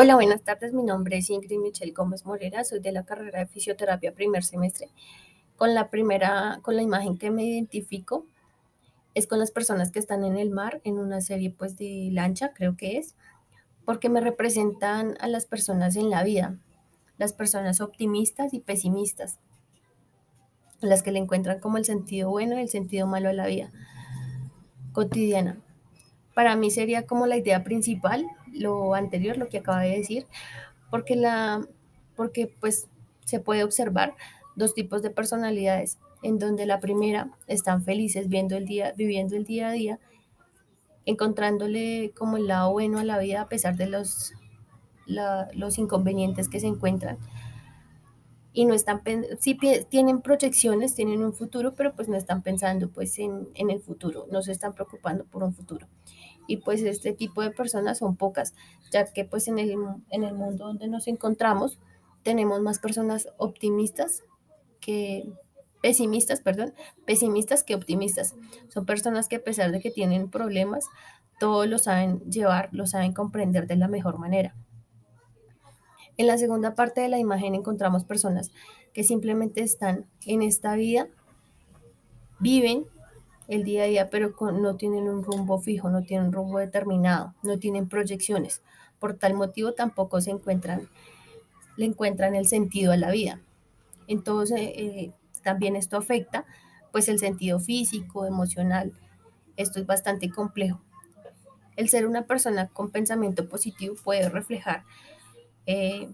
Hola, 0.00 0.14
buenas 0.14 0.42
tardes. 0.42 0.72
Mi 0.72 0.84
nombre 0.84 1.16
es 1.16 1.28
Ingrid 1.28 1.58
Michelle 1.58 1.90
Gómez 1.90 2.24
Morera. 2.24 2.62
Soy 2.62 2.78
de 2.78 2.92
la 2.92 3.04
carrera 3.04 3.40
de 3.40 3.46
fisioterapia 3.46 4.14
primer 4.14 4.44
semestre. 4.44 4.90
Con 5.56 5.74
la 5.74 5.90
primera, 5.90 6.60
con 6.62 6.76
la 6.76 6.82
imagen 6.82 7.18
que 7.18 7.32
me 7.32 7.42
identifico 7.42 8.24
es 9.16 9.26
con 9.26 9.40
las 9.40 9.50
personas 9.50 9.90
que 9.90 9.98
están 9.98 10.22
en 10.22 10.38
el 10.38 10.50
mar 10.50 10.80
en 10.84 11.00
una 11.00 11.20
serie 11.20 11.50
pues 11.50 11.76
de 11.76 12.10
lancha, 12.12 12.52
creo 12.54 12.76
que 12.76 12.98
es, 12.98 13.16
porque 13.84 14.08
me 14.08 14.20
representan 14.20 15.16
a 15.18 15.26
las 15.26 15.46
personas 15.46 15.96
en 15.96 16.10
la 16.10 16.22
vida, 16.22 16.56
las 17.16 17.32
personas 17.32 17.80
optimistas 17.80 18.54
y 18.54 18.60
pesimistas, 18.60 19.40
las 20.80 21.02
que 21.02 21.10
le 21.10 21.18
encuentran 21.18 21.58
como 21.58 21.76
el 21.76 21.84
sentido 21.84 22.30
bueno 22.30 22.56
y 22.56 22.62
el 22.62 22.68
sentido 22.68 23.08
malo 23.08 23.30
a 23.30 23.32
la 23.32 23.48
vida 23.48 23.72
cotidiana. 24.92 25.58
Para 26.38 26.54
mí 26.54 26.70
sería 26.70 27.04
como 27.04 27.26
la 27.26 27.36
idea 27.36 27.64
principal, 27.64 28.24
lo 28.52 28.94
anterior, 28.94 29.36
lo 29.36 29.48
que 29.48 29.58
acaba 29.58 29.80
de 29.80 29.98
decir, 29.98 30.24
porque 30.88 31.16
la 31.16 31.66
porque 32.14 32.46
pues 32.60 32.86
se 33.24 33.40
puede 33.40 33.64
observar 33.64 34.14
dos 34.54 34.72
tipos 34.72 35.02
de 35.02 35.10
personalidades, 35.10 35.98
en 36.22 36.38
donde 36.38 36.64
la 36.64 36.78
primera 36.78 37.32
están 37.48 37.82
felices 37.82 38.28
viendo 38.28 38.56
el 38.56 38.66
día, 38.66 38.94
viviendo 38.96 39.34
el 39.34 39.42
día 39.42 39.70
a 39.70 39.72
día, 39.72 39.98
encontrándole 41.06 42.12
como 42.16 42.36
el 42.36 42.46
lado 42.46 42.70
bueno 42.70 43.00
a 43.00 43.04
la 43.04 43.18
vida 43.18 43.40
a 43.40 43.48
pesar 43.48 43.74
de 43.74 43.88
los, 43.88 44.32
los 45.06 45.76
inconvenientes 45.76 46.48
que 46.48 46.60
se 46.60 46.68
encuentran. 46.68 47.18
Y 48.52 48.64
no 48.64 48.74
están, 48.74 49.02
sí 49.40 49.58
tienen 49.88 50.22
proyecciones, 50.22 50.94
tienen 50.94 51.24
un 51.24 51.32
futuro, 51.32 51.74
pero 51.74 51.96
pues 51.96 52.08
no 52.08 52.16
están 52.16 52.42
pensando 52.42 52.90
pues 52.90 53.18
en, 53.18 53.48
en 53.54 53.70
el 53.70 53.80
futuro, 53.80 54.28
no 54.30 54.40
se 54.42 54.52
están 54.52 54.72
preocupando 54.72 55.24
por 55.24 55.42
un 55.42 55.52
futuro. 55.52 55.88
Y 56.48 56.56
pues 56.56 56.82
este 56.82 57.12
tipo 57.12 57.42
de 57.42 57.52
personas 57.52 57.98
son 57.98 58.16
pocas, 58.16 58.54
ya 58.90 59.04
que 59.04 59.24
pues 59.24 59.46
en 59.46 59.60
el, 59.60 59.76
en 60.10 60.24
el 60.24 60.34
mundo 60.34 60.66
donde 60.66 60.88
nos 60.88 61.06
encontramos 61.06 61.78
tenemos 62.24 62.60
más 62.60 62.80
personas 62.80 63.28
optimistas 63.36 64.24
que 64.80 65.30
pesimistas, 65.80 66.40
perdón, 66.40 66.74
pesimistas 67.06 67.62
que 67.62 67.74
optimistas. 67.74 68.34
Son 68.68 68.84
personas 68.84 69.28
que 69.28 69.36
a 69.36 69.44
pesar 69.44 69.70
de 69.70 69.80
que 69.80 69.90
tienen 69.90 70.28
problemas, 70.30 70.86
todo 71.38 71.66
lo 71.66 71.78
saben 71.78 72.18
llevar, 72.30 72.68
lo 72.72 72.86
saben 72.86 73.12
comprender 73.12 73.66
de 73.66 73.76
la 73.76 73.88
mejor 73.88 74.18
manera. 74.18 74.56
En 76.16 76.26
la 76.26 76.36
segunda 76.36 76.74
parte 76.74 77.00
de 77.00 77.08
la 77.08 77.18
imagen 77.18 77.54
encontramos 77.54 78.04
personas 78.04 78.50
que 78.92 79.04
simplemente 79.04 79.62
están 79.62 80.06
en 80.26 80.42
esta 80.42 80.74
vida, 80.74 81.06
viven 82.40 82.86
el 83.48 83.64
día 83.64 83.84
a 83.84 83.86
día, 83.86 84.10
pero 84.10 84.34
con- 84.36 84.62
no 84.62 84.76
tienen 84.76 85.08
un 85.08 85.24
rumbo 85.24 85.58
fijo, 85.60 85.90
no 85.90 86.02
tienen 86.02 86.28
un 86.28 86.32
rumbo 86.32 86.58
determinado, 86.58 87.34
no 87.42 87.58
tienen 87.58 87.88
proyecciones. 87.88 88.62
Por 89.00 89.14
tal 89.18 89.34
motivo 89.34 89.72
tampoco 89.74 90.20
se 90.20 90.30
encuentran, 90.32 90.88
le 91.76 91.86
encuentran 91.86 92.34
el 92.34 92.46
sentido 92.46 92.92
a 92.92 92.96
la 92.96 93.10
vida. 93.10 93.40
Entonces, 94.08 94.60
eh, 94.60 95.12
también 95.42 95.76
esto 95.76 95.96
afecta 95.98 96.46
pues 96.92 97.08
el 97.08 97.18
sentido 97.18 97.60
físico, 97.60 98.26
emocional. 98.26 98.92
Esto 99.56 99.80
es 99.80 99.86
bastante 99.86 100.30
complejo. 100.30 100.80
El 101.76 101.88
ser 101.88 102.06
una 102.06 102.26
persona 102.26 102.68
con 102.68 102.90
pensamiento 102.90 103.48
positivo 103.48 103.94
puede 104.04 104.28
reflejar 104.28 104.84
eh, 105.66 106.08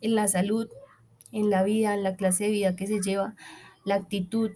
en 0.00 0.14
la 0.14 0.28
salud, 0.28 0.68
en 1.32 1.50
la 1.50 1.62
vida, 1.62 1.94
en 1.94 2.02
la 2.02 2.16
clase 2.16 2.44
de 2.44 2.50
vida 2.50 2.76
que 2.76 2.86
se 2.86 3.00
lleva, 3.00 3.34
la 3.84 3.96
actitud 3.96 4.52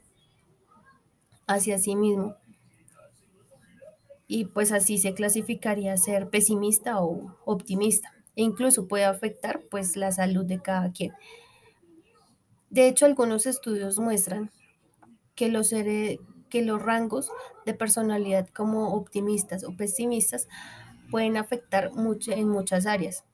hacia 1.48 1.78
sí 1.78 1.96
mismo. 1.96 2.36
Y 4.28 4.44
pues 4.44 4.70
así 4.70 4.98
se 4.98 5.14
clasificaría 5.14 5.96
ser 5.96 6.28
pesimista 6.28 7.02
o 7.02 7.34
optimista. 7.44 8.12
E 8.36 8.42
incluso 8.42 8.86
puede 8.86 9.04
afectar 9.04 9.62
pues 9.70 9.96
la 9.96 10.12
salud 10.12 10.44
de 10.44 10.60
cada 10.60 10.92
quien. 10.92 11.12
De 12.70 12.86
hecho, 12.86 13.06
algunos 13.06 13.46
estudios 13.46 13.98
muestran 13.98 14.50
que 15.34 15.48
los, 15.48 15.70
que 15.70 16.62
los 16.62 16.82
rangos 16.82 17.30
de 17.64 17.74
personalidad 17.74 18.48
como 18.48 18.94
optimistas 18.94 19.64
o 19.64 19.74
pesimistas 19.74 20.46
pueden 21.10 21.38
afectar 21.38 21.92
mucho, 21.94 22.32
en 22.32 22.48
muchas 22.48 22.84
áreas 22.84 23.24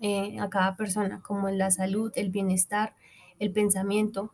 eh, 0.00 0.38
a 0.38 0.50
cada 0.50 0.76
persona, 0.76 1.22
como 1.22 1.48
en 1.48 1.56
la 1.56 1.70
salud, 1.70 2.12
el 2.16 2.30
bienestar, 2.30 2.94
el 3.38 3.50
pensamiento, 3.52 4.32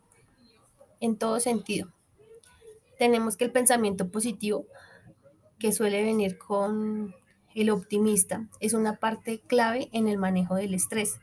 en 1.00 1.17
todo 1.17 1.38
sentido. 1.38 1.93
Tenemos 2.99 3.37
que 3.37 3.45
el 3.45 3.53
pensamiento 3.53 4.11
positivo, 4.11 4.67
que 5.59 5.73
suele 5.73 6.03
venir 6.03 6.39
con 6.39 7.15
el 7.55 7.71
optimista, 7.71 8.49
es 8.61 8.73
una 8.73 8.97
parte 8.97 9.41
clave 9.41 9.89
en 9.93 10.09
el 10.09 10.19
manejo 10.19 10.55
del 10.55 10.75
estrés, 10.75 11.21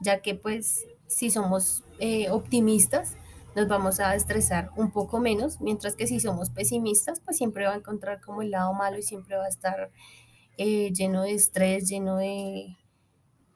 ya 0.00 0.20
que 0.20 0.34
pues 0.34 0.86
si 1.06 1.30
somos 1.30 1.84
eh, 1.98 2.30
optimistas, 2.30 3.16
nos 3.54 3.68
vamos 3.68 4.00
a 4.00 4.14
estresar 4.14 4.70
un 4.76 4.90
poco 4.90 5.20
menos, 5.20 5.60
mientras 5.60 5.94
que 5.94 6.06
si 6.06 6.20
somos 6.20 6.50
pesimistas, 6.50 7.20
pues 7.20 7.36
siempre 7.36 7.66
va 7.66 7.72
a 7.72 7.76
encontrar 7.76 8.20
como 8.20 8.42
el 8.42 8.50
lado 8.50 8.72
malo 8.72 8.98
y 8.98 9.02
siempre 9.02 9.36
va 9.36 9.44
a 9.44 9.48
estar 9.48 9.90
eh, 10.56 10.90
lleno 10.92 11.22
de 11.22 11.32
estrés, 11.32 11.88
lleno 11.88 12.16
de, 12.16 12.76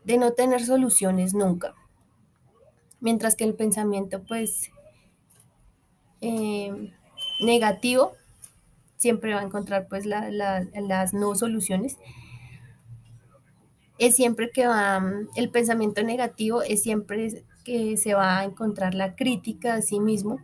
de 0.05 0.19
no 0.19 0.33
tener 0.33 0.65
soluciones 0.65 1.35
nunca. 1.35 1.75
Mientras 3.01 3.37
que 3.37 3.45
el 3.45 3.55
pensamiento 3.55 4.23
pues 4.23 4.71
eh, 6.21 6.93
negativo 7.41 8.13
siempre 8.99 9.35
va 9.35 9.41
a 9.41 9.45
encontrar 9.45 9.89
pues 9.89 10.07
la- 10.07 10.31
la- 10.31 10.67
las 10.81 11.15
no 11.15 11.35
soluciones. 11.37 11.99
Es 13.99 14.17
siempre 14.17 14.51
que 14.51 14.67
va, 14.67 15.01
mm, 15.01 15.29
el 15.37 15.51
pensamiento 15.51 16.03
negativo 16.03 16.63
es 16.63 16.83
siempre 16.83 17.45
que 17.65 17.97
se 17.97 18.15
va 18.15 18.39
a 18.39 18.45
encontrar 18.45 18.95
la 18.95 19.17
crítica 19.17 19.75
a 19.75 19.83
sí 19.83 20.01
mismo 20.01 20.39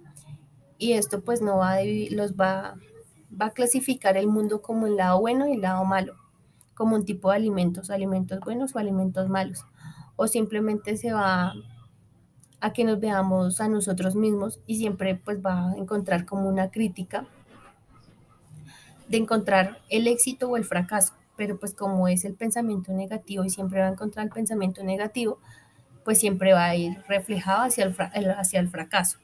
y 0.79 0.95
esto 0.95 1.23
pues 1.23 1.43
no 1.43 1.59
va 1.59 1.75
a, 1.75 1.81
los 2.11 2.35
va, 2.35 2.77
va 3.41 3.47
a 3.47 3.53
clasificar 3.53 4.17
el 4.17 4.29
mundo 4.29 4.63
como 4.63 4.87
el 4.89 4.97
lado 4.97 5.21
bueno 5.21 5.49
y 5.49 5.55
el 5.55 5.63
lado 5.63 5.85
malo, 5.85 6.15
como 6.75 6.97
un 6.97 7.05
tipo 7.07 7.31
de 7.31 7.37
alimentos, 7.37 7.91
alimentos 7.91 8.41
buenos 8.41 8.75
o 8.77 8.81
alimentos 8.81 9.29
malos. 9.29 9.65
O 10.17 10.29
simplemente 10.29 10.97
se 10.97 11.13
va 11.13 11.55
a 12.63 12.73
que 12.73 12.85
nos 12.85 13.01
veamos 13.01 13.61
a 13.61 13.67
nosotros 13.67 14.15
mismos 14.15 14.61
y 14.69 14.79
siempre 14.79 15.17
pues 15.17 15.45
va 15.45 15.73
a 15.73 15.77
encontrar 15.77 16.25
como 16.25 16.49
una 16.49 16.71
crítica 16.71 17.27
de 19.09 19.19
encontrar 19.19 19.81
el 19.91 20.07
éxito 20.07 20.49
o 20.49 20.57
el 20.57 20.65
fracaso. 20.65 21.13
Pero 21.37 21.59
pues 21.59 21.75
como 21.75 22.07
es 22.07 22.25
el 22.25 22.35
pensamiento 22.35 22.93
negativo 22.93 23.45
y 23.45 23.51
siempre 23.51 23.81
va 23.81 23.89
a 23.89 23.91
encontrar 23.91 24.27
el 24.27 24.33
pensamiento 24.33 24.85
negativo, 24.85 25.41
pues 26.05 26.21
siempre 26.21 26.53
va 26.53 26.67
a 26.67 26.77
ir 26.77 27.03
reflejado 27.09 27.63
hacia 27.63 27.85
el, 27.85 28.31
hacia 28.31 28.61
el 28.61 28.69
fracaso. 28.69 29.19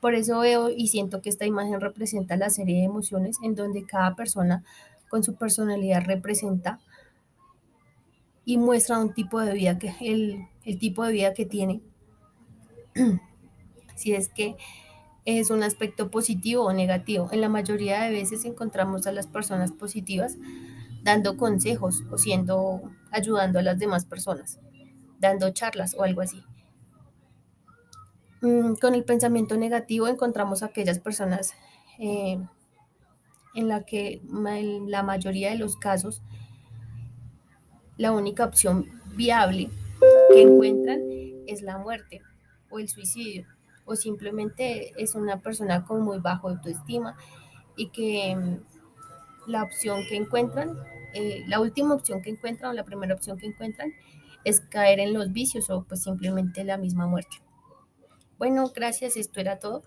Por 0.00 0.14
eso 0.14 0.38
veo 0.40 0.70
y 0.70 0.88
siento 0.88 1.20
que 1.20 1.28
esta 1.28 1.44
imagen 1.44 1.82
representa 1.82 2.36
la 2.36 2.48
serie 2.48 2.78
de 2.78 2.84
emociones 2.84 3.36
en 3.42 3.54
donde 3.54 3.84
cada 3.84 4.16
persona 4.16 4.64
con 5.10 5.22
su 5.22 5.34
personalidad 5.34 6.02
representa 6.06 6.80
y 8.46 8.56
muestra 8.56 8.98
un 8.98 9.12
tipo 9.12 9.38
de 9.40 9.52
vida 9.52 9.78
que 9.78 9.94
el, 10.00 10.46
el 10.64 10.78
tipo 10.78 11.04
de 11.04 11.12
vida 11.12 11.34
que 11.34 11.44
tiene. 11.44 11.82
Si 13.96 14.14
es 14.14 14.28
que 14.28 14.56
es 15.24 15.50
un 15.50 15.62
aspecto 15.62 16.10
positivo 16.10 16.64
o 16.64 16.72
negativo. 16.72 17.28
En 17.32 17.40
la 17.40 17.48
mayoría 17.48 18.02
de 18.02 18.10
veces 18.10 18.44
encontramos 18.44 19.06
a 19.06 19.12
las 19.12 19.26
personas 19.26 19.72
positivas 19.72 20.36
dando 21.02 21.36
consejos 21.36 22.02
o 22.10 22.18
siendo 22.18 22.82
ayudando 23.10 23.58
a 23.58 23.62
las 23.62 23.78
demás 23.78 24.04
personas, 24.04 24.58
dando 25.20 25.50
charlas 25.50 25.94
o 25.96 26.02
algo 26.02 26.22
así. 26.22 26.42
Mm, 28.40 28.74
con 28.74 28.94
el 28.94 29.04
pensamiento 29.04 29.56
negativo 29.56 30.08
encontramos 30.08 30.62
a 30.62 30.66
aquellas 30.66 30.98
personas 30.98 31.54
eh, 31.98 32.40
en 33.54 33.68
la 33.68 33.84
que 33.84 34.22
en 34.24 34.90
la 34.90 35.02
mayoría 35.02 35.50
de 35.50 35.58
los 35.58 35.76
casos 35.76 36.22
la 37.98 38.10
única 38.10 38.44
opción 38.44 38.86
viable 39.14 39.70
que 40.32 40.42
encuentran 40.42 41.00
es 41.46 41.62
la 41.62 41.78
muerte 41.78 42.22
o 42.72 42.78
el 42.78 42.88
suicidio 42.88 43.46
o 43.84 43.96
simplemente 43.96 44.92
es 44.96 45.14
una 45.14 45.40
persona 45.40 45.84
con 45.84 46.02
muy 46.02 46.18
bajo 46.18 46.48
autoestima 46.48 47.16
y 47.76 47.88
que 47.90 48.36
mm, 48.36 49.50
la 49.50 49.62
opción 49.62 50.02
que 50.08 50.16
encuentran, 50.16 50.78
eh, 51.14 51.42
la 51.48 51.60
última 51.60 51.94
opción 51.94 52.22
que 52.22 52.30
encuentran 52.30 52.70
o 52.70 52.74
la 52.74 52.84
primera 52.84 53.14
opción 53.14 53.38
que 53.38 53.46
encuentran 53.46 53.92
es 54.44 54.60
caer 54.60 55.00
en 55.00 55.12
los 55.12 55.32
vicios 55.32 55.70
o 55.70 55.84
pues 55.84 56.02
simplemente 56.02 56.64
la 56.64 56.78
misma 56.78 57.06
muerte. 57.06 57.38
Bueno, 58.38 58.70
gracias, 58.74 59.16
esto 59.16 59.40
era 59.40 59.58
todo. 59.58 59.82